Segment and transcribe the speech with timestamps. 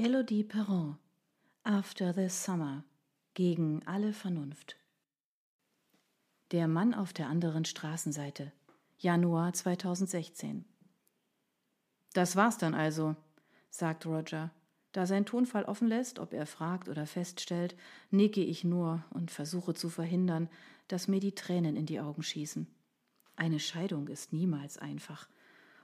[0.00, 0.96] Elodie Perron
[1.64, 2.84] After the Summer
[3.34, 4.76] gegen alle Vernunft.
[6.52, 8.52] Der Mann auf der anderen Straßenseite.
[8.96, 10.64] Januar 2016.
[12.12, 13.16] Das war's dann also,
[13.70, 14.52] sagt Roger.
[14.92, 17.74] Da sein Tonfall offen lässt, ob er fragt oder feststellt,
[18.12, 20.48] nicke ich nur und versuche zu verhindern,
[20.86, 22.68] dass mir die Tränen in die Augen schießen.
[23.34, 25.28] Eine Scheidung ist niemals einfach,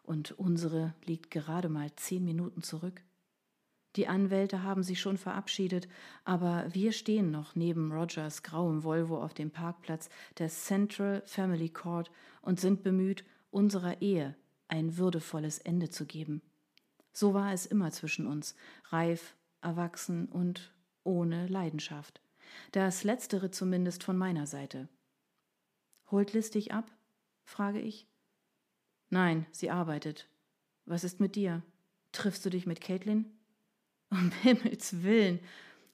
[0.05, 3.03] und unsere liegt gerade mal zehn Minuten zurück.
[3.97, 5.89] Die Anwälte haben sich schon verabschiedet,
[6.25, 12.11] aber wir stehen noch neben Rogers grauem Volvo auf dem Parkplatz der Central Family Court
[12.43, 14.35] und sind bemüht, unserer Ehe
[14.67, 16.43] ein würdevolles Ende zu geben.
[17.13, 18.57] So war es immer zwischen uns,
[18.89, 20.73] reif, erwachsen und
[21.05, 22.21] ohne Leidenschaft.
[22.73, 24.89] Das letztere zumindest von meiner Seite.
[26.11, 26.91] Holt dich ab?
[27.45, 28.09] frage ich.
[29.11, 30.29] Nein, sie arbeitet.
[30.87, 31.63] Was ist mit dir?
[32.11, 33.27] Triffst du dich mit Caitlin?
[34.15, 35.41] Um Himmels willen.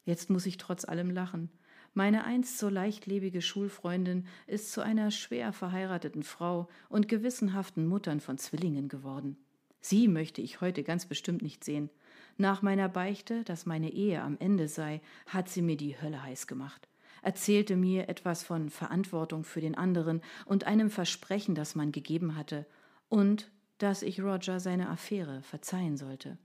[0.05, 1.51] Jetzt muss ich trotz allem lachen.
[1.95, 8.39] Meine einst so leichtlebige Schulfreundin ist zu einer schwer verheirateten Frau und gewissenhaften Muttern von
[8.39, 9.39] Zwillingen geworden.
[9.81, 11.89] Sie möchte ich heute ganz bestimmt nicht sehen.
[12.37, 16.47] Nach meiner Beichte, dass meine Ehe am Ende sei, hat sie mir die Hölle heiß
[16.47, 16.89] gemacht,
[17.23, 22.67] erzählte mir etwas von Verantwortung für den anderen und einem Versprechen, das man gegeben hatte,
[23.09, 26.39] und dass ich Roger seine Affäre verzeihen sollte.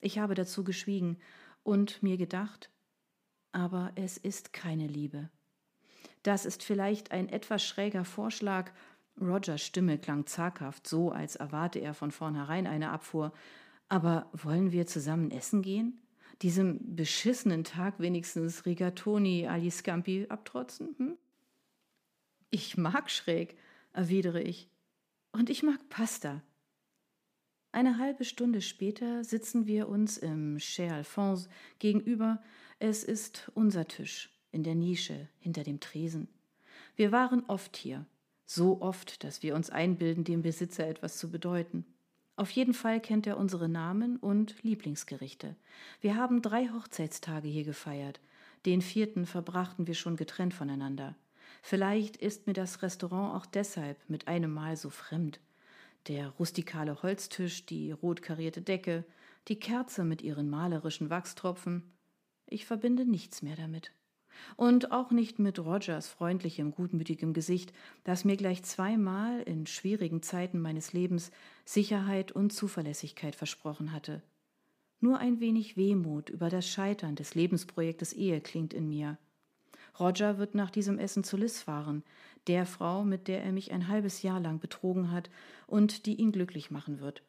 [0.00, 1.18] Ich habe dazu geschwiegen
[1.62, 2.70] und mir gedacht,
[3.52, 5.30] aber es ist keine Liebe.
[6.22, 8.70] Das ist vielleicht ein etwas schräger Vorschlag.
[9.20, 13.32] Rogers Stimme klang zaghaft, so als erwarte er von vornherein eine Abfuhr.
[13.88, 16.00] Aber wollen wir zusammen essen gehen?
[16.42, 20.94] Diesem beschissenen Tag wenigstens Rigatoni agli Scampi abtrotzen?
[20.98, 21.18] Hm?
[22.50, 23.56] Ich mag schräg,
[23.92, 24.70] erwidere ich.
[25.32, 26.42] Und ich mag Pasta.
[27.70, 32.42] Eine halbe Stunde später sitzen wir uns im Chez Alphonse gegenüber.
[32.78, 36.28] Es ist unser Tisch in der Nische hinter dem Tresen.
[36.96, 38.06] Wir waren oft hier,
[38.46, 41.84] so oft, dass wir uns einbilden, dem Besitzer etwas zu bedeuten.
[42.36, 45.54] Auf jeden Fall kennt er unsere Namen und Lieblingsgerichte.
[46.00, 48.20] Wir haben drei Hochzeitstage hier gefeiert.
[48.64, 51.16] Den vierten verbrachten wir schon getrennt voneinander.
[51.62, 55.40] Vielleicht ist mir das Restaurant auch deshalb mit einem Mal so fremd
[56.06, 59.04] der rustikale Holztisch, die rot karierte Decke,
[59.48, 61.82] die Kerze mit ihren malerischen Wachstropfen.
[62.46, 63.92] Ich verbinde nichts mehr damit.
[64.56, 67.72] Und auch nicht mit Rogers freundlichem, gutmütigem Gesicht,
[68.04, 71.30] das mir gleich zweimal in schwierigen Zeiten meines Lebens
[71.64, 74.22] Sicherheit und Zuverlässigkeit versprochen hatte.
[75.00, 79.18] Nur ein wenig Wehmut über das Scheitern des Lebensprojektes Ehe klingt in mir.
[79.98, 82.04] Roger wird nach diesem Essen zu Liz fahren,
[82.48, 85.30] der Frau, mit der er mich ein halbes Jahr lang betrogen hat
[85.66, 87.22] und die ihn glücklich machen wird.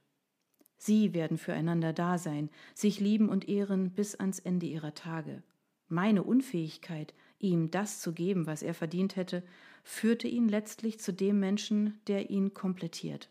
[0.78, 5.44] Sie werden füreinander da sein, sich lieben und ehren bis ans Ende ihrer Tage.
[5.90, 9.44] Meine Unfähigkeit, ihm das zu geben, was er verdient hätte,
[9.84, 13.30] führte ihn letztlich zu dem Menschen, der ihn komplettiert.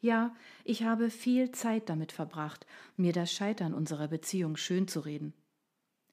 [0.00, 2.66] Ja, ich habe viel Zeit damit verbracht,
[2.96, 5.32] mir das Scheitern unserer Beziehung schön zu reden.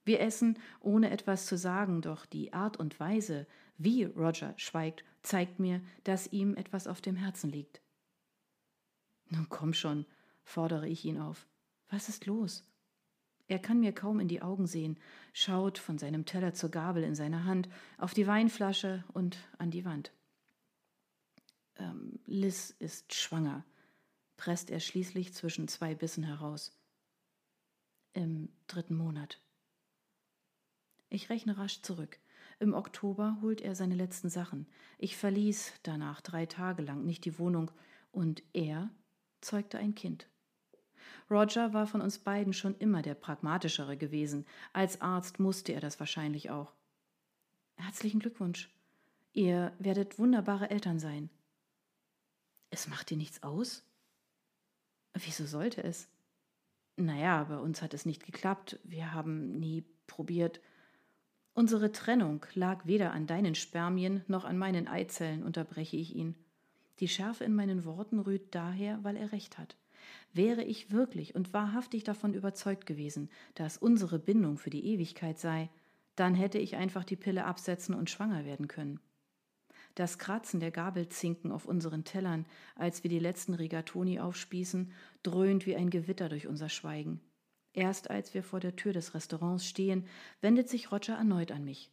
[0.05, 3.47] Wir essen, ohne etwas zu sagen, doch die Art und Weise,
[3.79, 7.81] wie Roger schweigt, zeigt mir, dass ihm etwas auf dem Herzen liegt.
[9.29, 10.05] Nun komm schon,
[10.43, 11.47] fordere ich ihn auf.
[11.89, 12.63] Was ist los?
[13.47, 14.99] Er kann mir kaum in die Augen sehen,
[15.33, 17.67] schaut von seinem Teller zur Gabel in seiner Hand,
[17.97, 20.11] auf die Weinflasche und an die Wand.
[21.77, 23.65] Ähm, Liz ist schwanger,
[24.37, 26.77] presst er schließlich zwischen zwei Bissen heraus.
[28.13, 29.41] Im dritten Monat.
[31.09, 32.19] Ich rechne rasch zurück.
[32.59, 34.67] Im Oktober holt er seine letzten Sachen.
[34.97, 37.71] Ich verließ danach drei Tage lang nicht die Wohnung
[38.11, 38.89] und er
[39.39, 40.27] zeugte ein Kind.
[41.31, 44.45] Roger war von uns beiden schon immer der pragmatischere gewesen.
[44.73, 46.73] Als Arzt musste er das wahrscheinlich auch.
[47.77, 48.69] Herzlichen Glückwunsch.
[49.31, 51.29] Ihr werdet wunderbare Eltern sein.
[52.71, 53.85] Es macht dir nichts aus?
[55.13, 56.09] Wieso sollte es?
[56.97, 58.79] Naja, bei uns hat es nicht geklappt.
[58.83, 60.59] Wir haben nie probiert.
[61.59, 66.35] Unsere Trennung lag weder an deinen Spermien noch an meinen Eizellen, unterbreche ich ihn.
[67.01, 69.75] Die Schärfe in meinen Worten rührt daher, weil er recht hat.
[70.31, 75.69] Wäre ich wirklich und wahrhaftig davon überzeugt gewesen, dass unsere Bindung für die Ewigkeit sei,
[76.15, 79.01] dann hätte ich einfach die Pille absetzen und schwanger werden können.
[79.95, 82.45] Das Kratzen der Gabelzinken auf unseren Tellern,
[82.75, 87.19] als wir die letzten Rigatoni aufspießen, dröhnt wie ein Gewitter durch unser Schweigen.
[87.73, 90.07] Erst als wir vor der Tür des Restaurants stehen,
[90.41, 91.91] wendet sich Roger erneut an mich.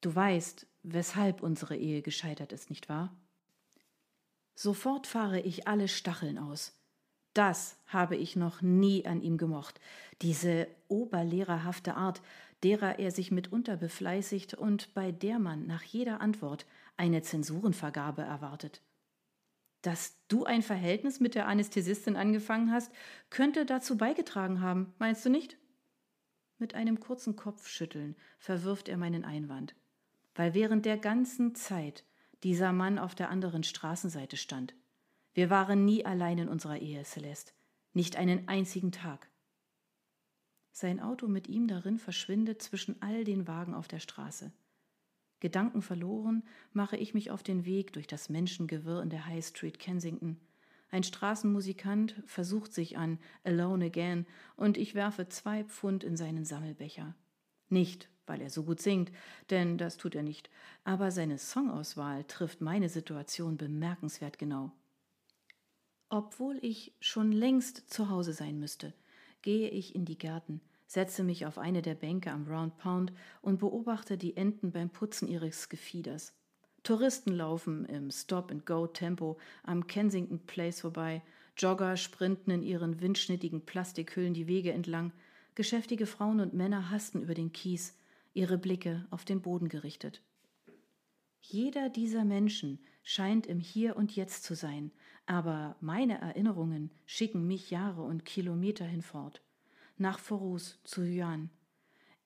[0.00, 3.14] Du weißt, weshalb unsere Ehe gescheitert ist, nicht wahr?
[4.54, 6.76] Sofort fahre ich alle Stacheln aus.
[7.34, 9.80] Das habe ich noch nie an ihm gemocht.
[10.22, 12.20] Diese oberlehrerhafte Art,
[12.62, 16.66] derer er sich mitunter befleißigt und bei der man nach jeder Antwort
[16.96, 18.82] eine Zensurenvergabe erwartet.
[19.82, 22.92] Dass du ein Verhältnis mit der Anästhesistin angefangen hast,
[23.30, 25.56] könnte dazu beigetragen haben, meinst du nicht?
[26.58, 29.74] Mit einem kurzen Kopfschütteln verwirft er meinen Einwand,
[30.34, 32.04] weil während der ganzen Zeit
[32.42, 34.74] dieser Mann auf der anderen Straßenseite stand.
[35.32, 37.52] Wir waren nie allein in unserer Ehe, Celeste,
[37.94, 39.30] nicht einen einzigen Tag.
[40.72, 44.52] Sein Auto mit ihm darin verschwindet zwischen all den Wagen auf der Straße.
[45.40, 46.42] Gedanken verloren,
[46.72, 50.38] mache ich mich auf den Weg durch das Menschengewirr in der High Street Kensington.
[50.90, 54.26] Ein Straßenmusikant versucht sich an Alone Again
[54.56, 57.14] und ich werfe zwei Pfund in seinen Sammelbecher.
[57.68, 59.12] Nicht, weil er so gut singt,
[59.50, 60.50] denn das tut er nicht,
[60.84, 64.72] aber seine Songauswahl trifft meine Situation bemerkenswert genau.
[66.08, 68.92] Obwohl ich schon längst zu Hause sein müsste,
[69.42, 70.60] gehe ich in die Gärten,
[70.90, 75.28] setze mich auf eine der Bänke am Round Pound und beobachte die Enten beim Putzen
[75.28, 76.34] ihres Gefieders.
[76.82, 81.22] Touristen laufen im Stop-and-Go-Tempo am Kensington Place vorbei,
[81.56, 85.12] Jogger sprinten in ihren windschnittigen Plastikhüllen die Wege entlang,
[85.54, 87.96] geschäftige Frauen und Männer hasten über den Kies,
[88.34, 90.22] ihre Blicke auf den Boden gerichtet.
[91.40, 94.90] Jeder dieser Menschen scheint im Hier und Jetzt zu sein,
[95.26, 99.40] aber meine Erinnerungen schicken mich Jahre und Kilometer hinfort
[100.00, 101.50] nach Forus zu Yuan.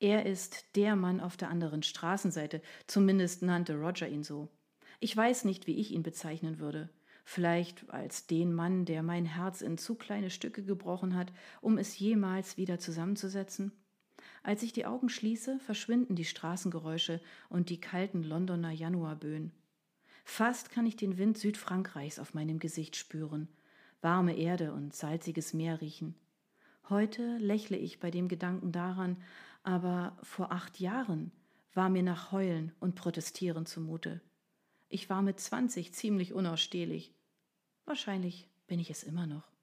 [0.00, 4.48] Er ist der Mann auf der anderen Straßenseite, zumindest nannte Roger ihn so.
[5.00, 6.90] Ich weiß nicht, wie ich ihn bezeichnen würde.
[7.24, 11.98] Vielleicht als den Mann, der mein Herz in zu kleine Stücke gebrochen hat, um es
[11.98, 13.72] jemals wieder zusammenzusetzen?
[14.42, 19.52] Als ich die Augen schließe, verschwinden die Straßengeräusche und die kalten Londoner Januarböen.
[20.24, 23.48] Fast kann ich den Wind Südfrankreichs auf meinem Gesicht spüren,
[24.02, 26.14] warme Erde und salziges Meer riechen.
[26.90, 29.16] Heute lächle ich bei dem Gedanken daran,
[29.62, 31.32] aber vor acht Jahren
[31.72, 34.20] war mir nach Heulen und Protestieren zumute.
[34.90, 37.14] Ich war mit zwanzig ziemlich unausstehlich.
[37.86, 39.53] Wahrscheinlich bin ich es immer noch.